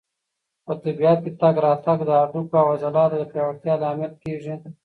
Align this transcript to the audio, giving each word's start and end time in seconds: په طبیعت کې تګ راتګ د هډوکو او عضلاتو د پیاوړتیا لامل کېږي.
په 0.65 0.73
طبیعت 0.83 1.19
کې 1.23 1.31
تګ 1.41 1.55
راتګ 1.65 1.99
د 2.05 2.11
هډوکو 2.21 2.53
او 2.61 2.67
عضلاتو 2.75 3.15
د 3.19 3.23
پیاوړتیا 3.31 3.73
لامل 3.83 4.11
کېږي. 4.23 4.53